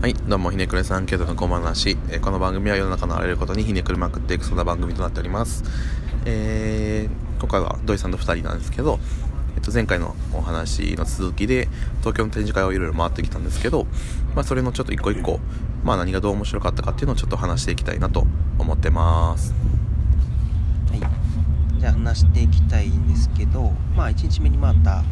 [0.00, 1.90] はい、どうも、ひねくれさん、けどの小話。
[2.08, 5.62] えーこの番組は世の中のあらゆることにひねくれまくっていく、そんな番組となっております。
[6.24, 8.98] えー、今回は土井さんと二人なんですけど、
[9.56, 11.68] えっと、前回のお話の続きで、
[11.98, 13.84] 東京の展示会をいろいろ回ってきたんですけど、
[14.34, 15.38] まあ、それのちょっと一個一個、
[15.84, 18.26] まあ、何がどう面白かったかっていうのをちょっと話していきたいなと
[18.58, 19.52] 思ってます。
[20.92, 21.00] はい、
[21.78, 25.04] じゃあ話していきたいんですけど、まあ、1日目に回った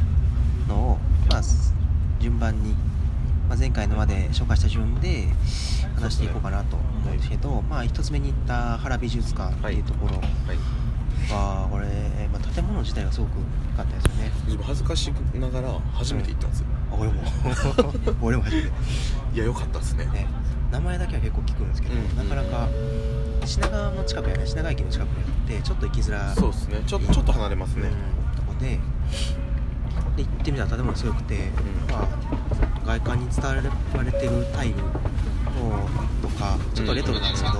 [0.66, 0.98] のを、
[1.29, 1.43] まあ、
[2.20, 2.75] 順番に、
[3.49, 5.25] まあ、前回のまで紹介した順で
[5.95, 10.20] 話していこうかなと思うんですけど、まあ、1つ目に行った原美術館っていうところ
[11.34, 11.87] はこれ、
[12.33, 14.62] まあ、建物自体がすごく良かったですよね。
[14.62, 16.66] 恥ずかしながら初めて行ったんですよ。
[16.92, 17.23] あ俺も
[18.20, 18.69] 俺も初めて、
[19.34, 20.05] いや、良かったですね。
[20.06, 20.27] ね、
[20.70, 22.69] 名前だけは結構聞くんですけど、うんなかなか
[23.45, 26.83] 品川の近くやね品川駅の近くにあってちょっと行きづらそうですね。
[26.87, 27.89] ちょちょっと離れますね。
[27.89, 28.78] うんとこで
[30.18, 31.38] で行ってみたら建物すごくて、ん。
[31.90, 32.08] まあ、
[32.84, 33.68] 外観に伝われて
[34.27, 34.82] るタイルの
[36.22, 37.54] とかちょっとレトロなんですけど、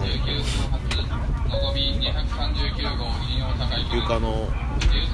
[3.95, 4.48] 床の、
[4.82, 5.04] え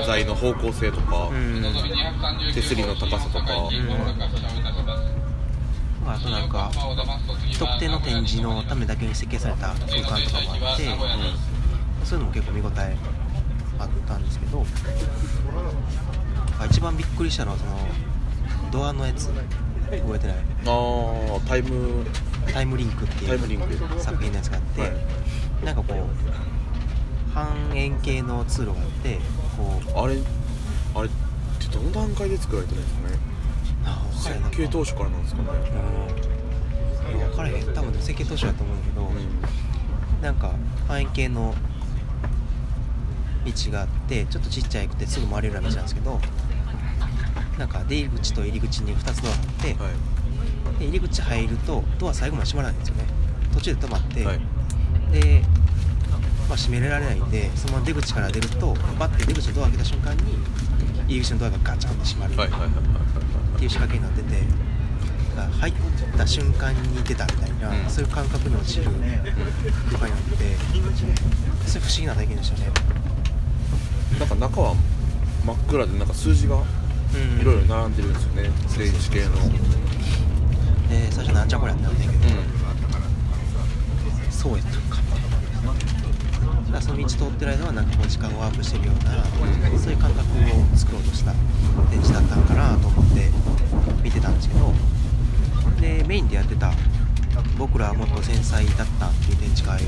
[0.00, 1.62] ー材の方向性とか、うん
[2.54, 3.44] 手すりの高さとか、
[6.06, 6.70] あとなんか
[7.58, 10.84] 特定の展示のためだけに設計された空間とかもあって、
[12.04, 12.96] そういうのも結構見応え
[13.82, 14.64] あったんですけど
[16.58, 17.78] あ一番びっくりしたのはその
[18.70, 19.28] ドアのやつ。
[19.92, 20.36] 覚えてない？
[20.36, 22.06] あータイム。
[22.52, 23.38] タイムリンクっていう
[24.00, 24.90] 作品のやつがあって、はい。
[25.64, 25.98] なんかこう
[27.32, 29.18] 半円形の通路があって
[29.56, 30.16] こうあれ
[30.94, 31.10] あれっ
[31.60, 34.40] てどの段階で作られてるんですかね？
[34.50, 35.48] 設計当初からなんですかね？
[37.28, 37.74] 分からへん。
[37.74, 39.10] 多分設計当初だと思うんだけど、
[40.22, 40.52] なんか
[40.88, 41.54] 半円形の
[43.44, 46.20] 道があってちょっとちっちゃくてすぐ回れるような道なんですけど
[47.58, 49.92] なんか出入り口と入り口に2つドアがあって、はい。
[50.78, 53.04] で入り口入るとドア最後まで閉まらないんですよね。
[53.52, 54.40] 途中で止まって、はい。
[55.12, 55.42] で、
[56.48, 60.22] まあ、閉められないんでそのまま出口から出るとバッて出口のドア開けた瞬間に
[61.06, 62.32] 入り口のドアがガチャンって閉まる。
[62.32, 62.36] っ
[63.58, 64.42] ていう仕掛けになってて
[65.60, 65.74] 入っ
[66.16, 67.90] た瞬間に出たみたいな、うん。
[67.90, 70.56] そういう感覚に陥る空間になって
[71.66, 72.70] それ不思議な体験でしたね
[74.18, 74.74] なんか中は
[75.44, 77.40] 真っ暗でなんか数字がうん。
[77.40, 78.50] いろいろ並んでるんですよね。
[78.78, 79.30] 電子系の。
[80.88, 82.32] で最初なんじゃこりゃってなってんけど、う
[84.30, 85.02] そうやったんか。
[86.72, 89.22] だその道通ってる間はなんかこう時間をワープしてるような、
[89.78, 91.32] そういう感覚を作ろうとした
[91.90, 93.30] 展示だったんかなと思って
[94.02, 94.72] 見てたんですけど。
[95.80, 96.72] でメインでやってた
[97.58, 99.82] 「僕らはもっと繊細だった」っていう展示会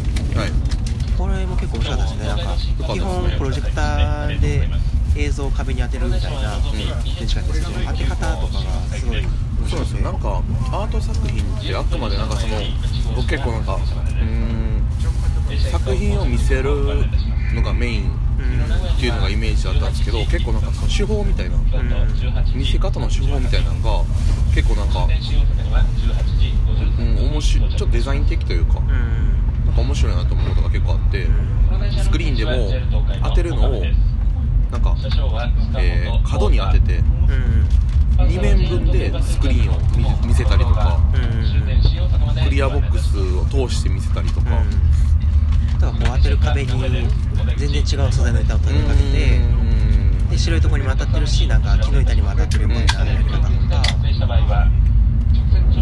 [1.17, 2.27] これも結構面白かったですね。
[2.27, 2.57] なんか
[2.95, 4.69] 基本プロジェクターで
[5.17, 6.57] 映像を壁に当てるみたいな
[7.17, 9.29] 展示会ですけど当て方とかがすごい面
[9.69, 10.43] そうなんですよなんか
[10.73, 12.57] アート作品ってあくまでなんかその
[13.17, 13.85] 僕結構なんかうー
[14.25, 14.83] ん
[15.71, 16.75] 作品を見せる
[17.55, 18.11] のがメイン
[18.97, 21.57] っていうのがイメージだったんですけど結構なんかその手法みたいな
[22.55, 24.05] 見せ方の手法みたいなのが
[24.55, 25.07] 結構なんか、
[26.99, 28.79] うん、面白いちょっとデザイン的というか。
[28.79, 29.25] うん
[29.75, 31.27] か面白いなと思うことが結構あって
[32.03, 32.71] スクリーンでも
[33.23, 33.83] 当てるのを
[34.71, 34.97] なんか、
[35.79, 37.65] えー角に当ててうん。
[38.17, 39.79] 2面分でスクリーンを
[40.23, 44.51] 見見せたりとかうんクリアボックスを通して見せたりとか、
[45.81, 47.09] だからこう当てる壁に
[47.56, 49.41] 全然違う素材の板を立てかけて
[50.31, 53.83] で白いところにも当たってるしなんか木の板にも当たってるみたいなやり方とか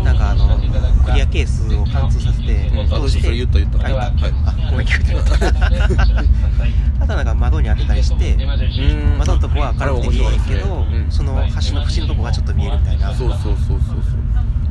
[0.03, 0.59] なんかあの
[1.05, 2.89] クリアケースを貫通させてうん。
[2.89, 4.27] 通してそれ言った言ったあ言った。
[4.27, 4.35] はい。
[4.47, 11.11] あごめん聞こえてなかったあとなんか窓に当てたりしてうん窓のとこは軽くて見えへんけど、うん。
[11.11, 13.15] その端の縁のとこがちょっと見えるみたいな。
[13.15, 13.81] そうそうそうそうそう。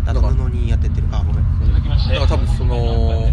[0.06, 1.08] あと布に当ててる。
[1.12, 1.44] あごめん。
[1.44, 3.32] だから多分その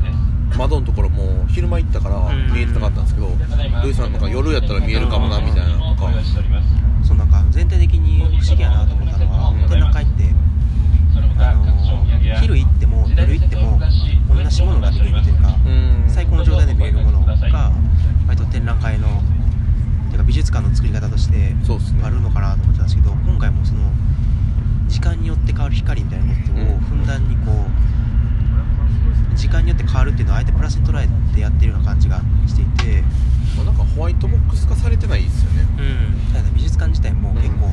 [0.56, 2.52] 窓のところも昼間行ったからうん。
[2.52, 3.28] 見えてなかったんですけど
[3.82, 6.10] 土井さんなんか夜やったら見えるかもなみたいなのとか
[7.02, 9.68] そうなんか全体的に不思議やなと思ったのは、うん。
[9.68, 10.24] 展覧会って
[11.38, 16.04] あの昼行っても夜行っても同じものが見れるというか、うん。
[16.08, 17.36] 最高の状態で見えるものが
[18.26, 19.22] 割と展覧会の
[20.08, 21.54] ていうか美術館の作り方として
[22.02, 23.80] あるのかなと思ってたんですけど今回もその
[24.88, 33.02] 時間によって変わる光みたいなことをふんだんにこう時間によって変わるっていうのをあえてプラスに捉えてやってるような感じがしていて。
[33.56, 37.72] まあなんかホワイトボックス化されてないですよねうん、ただ美術館自体も結構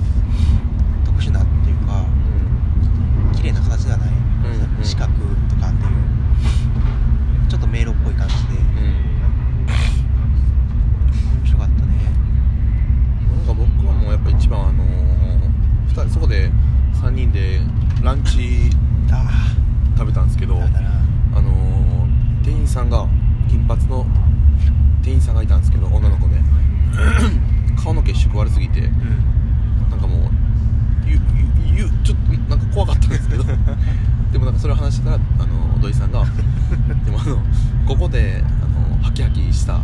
[1.06, 2.06] 特殊なっていうか
[3.86, 5.14] スがない、んん、資格
[5.48, 5.92] とかっていう。
[7.48, 9.68] ちょっと迷路っぽい感じで、うん、
[11.38, 11.94] 面白かったね。
[13.38, 16.50] なんか僕はもうやっぱ一番あのー、人そこで
[16.96, 17.60] 3人で
[18.04, 18.72] ランチ
[19.96, 20.60] 食べたんですけどあ
[21.42, 23.08] のー、店員さんが
[23.48, 24.06] 金髪の
[25.04, 26.42] 店員さんがいたんですけど女の子で。
[27.84, 29.45] 顔の血色悪すぎて、うん。
[32.50, 33.44] なんか怖かったんですけど。
[34.32, 36.26] でもなんかそれを話してたらあの土井さんが
[37.06, 37.38] 「でもあの
[37.86, 39.80] ここであのハキハキした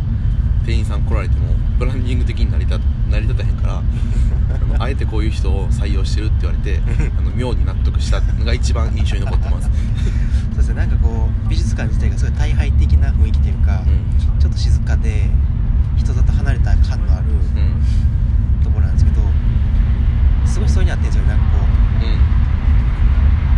[0.66, 2.78] 店員さん来られてもブランディング的になりた
[3.10, 6.82] 成り立たへんからあのあえてこういう人を採用してる」って言われて
[7.18, 9.70] あの妙に納得したのが一番印象に残ってます。
[10.52, 10.74] そうですね。
[10.74, 15.30] なんかこう美術館自体がすごい大敗的な雰囲気というか、うん、ちょっと静かで
[15.96, 19.22] 人里離れた感のある、うん、ところなんですけど
[20.44, 21.91] すごいそういうにあってるんですよなんかこう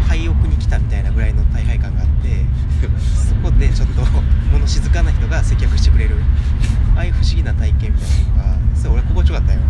[0.08, 2.44] 廃屋に来たみたいなぐらいの大敗感があって
[3.28, 4.02] そこでちょっと
[4.52, 6.16] 物静かな人が接客してくれる。
[6.96, 9.60] ああいう不思議な体験みたいなのがそれ俺心地よかったよ。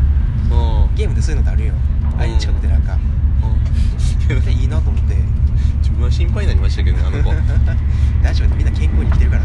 [0.95, 1.75] ゲームでそういうのってあるよ。
[2.19, 2.99] ああいう近くでなんか。
[4.51, 5.17] いいなと思って。
[5.81, 7.31] 自分は心配になりましたけどねあの子。
[8.23, 9.43] 大丈夫みんな健康に生きてるから。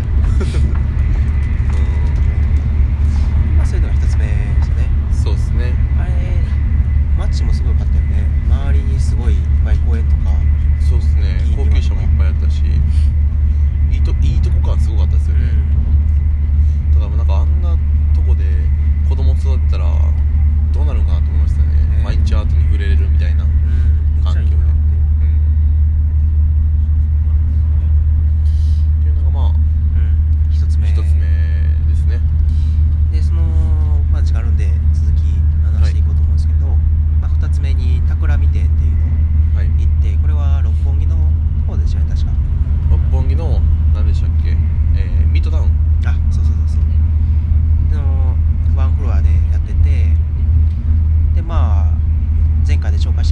[3.57, 4.89] まあそういうのが一つ目ですよね。
[5.11, 5.73] そうですね。
[5.99, 6.11] あれ
[7.17, 7.98] マッチもすごかったよ。
[52.79, 53.23] ンで紹介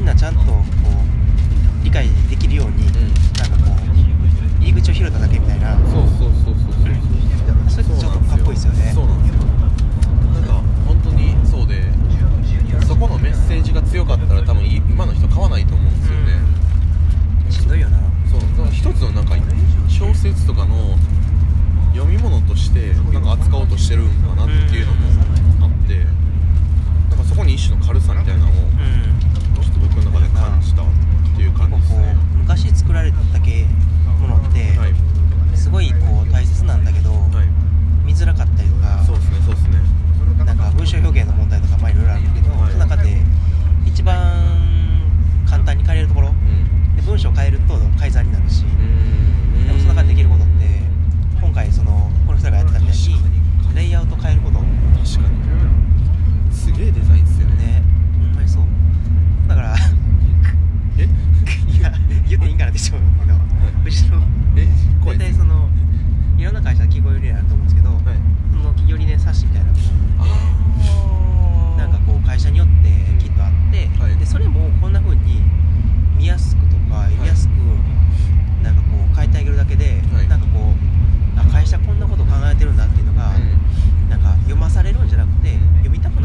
[0.00, 2.94] んなちゃんとこう理解できるように、うん、
[3.36, 6.80] なんかこう入り口を広いだけみたいなそうそうそうそうそう。
[7.70, 9.40] そうちょっとかっそうなんですよ。
[10.34, 10.52] なんか
[10.86, 11.84] 本当にそうで
[12.86, 16.32] そこのメッセージが強かったら多分今の人買わないと思うんですよね、
[17.46, 17.98] うん、しんどいよな。
[18.30, 18.40] そう。
[18.40, 19.36] だから一つのなんか
[19.88, 20.96] 小説とかの
[21.94, 25.00] 読み物としてなんか扱おうとしてるんかなっていうのも
[25.62, 26.04] あって、う、
[27.10, 28.39] なんかそこに一種の軽さみたいな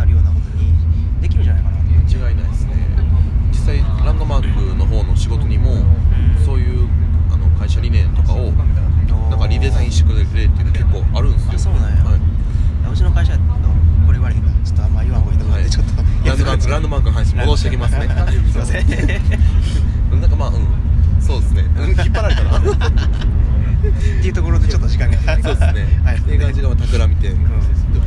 [0.05, 0.71] るようなことに
[1.21, 1.43] できるん。
[1.43, 2.73] じゃないかな間違いないですね
[3.51, 5.71] 実際ランドマークの方の仕事にも
[6.45, 6.87] そういう
[7.31, 9.39] あの会社理念とかをなん。
[9.39, 11.33] かリデザインしてくれるっていうのは結構あるん。
[11.33, 11.97] ですよそうなん。
[11.97, 13.43] や、はい、うちの会社の
[14.05, 14.91] これ悪いちょっとあん。
[14.93, 15.21] ま言わん。
[15.21, 15.63] ほうがいいと思うん。
[15.63, 15.91] で、ちょっと
[16.25, 18.87] ランドマークランドマークの話戻してきますねすいません。
[20.21, 20.29] なん。
[20.29, 20.67] かまあうん。
[21.21, 22.67] そうですね引っ張られたなって
[24.27, 27.39] いうところでちょっと時間がそうですね、はい、映画時間は企みて、うん、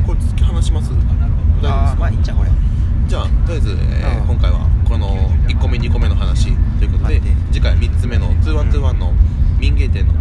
[0.05, 0.89] これ突き放します
[1.59, 1.99] 大丈夫ですか？
[1.99, 2.49] まあいいんじゃんこれ。
[3.07, 5.07] じゃあとりあえず、えー、今回はこの
[5.47, 9.13] 1個目2個目の話ということで次回3つ目の2121の
[9.59, 10.13] 民芸店の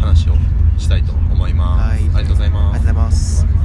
[0.00, 0.34] 話を
[0.76, 2.76] したいと思います、はい、ありがとうございます。
[2.76, 3.61] ありがとうございます。